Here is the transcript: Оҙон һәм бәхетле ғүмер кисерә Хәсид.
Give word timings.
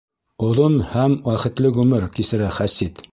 Оҙон 0.47 0.77
һәм 0.93 1.17
бәхетле 1.27 1.73
ғүмер 1.79 2.09
кисерә 2.17 2.53
Хәсид. 2.61 3.05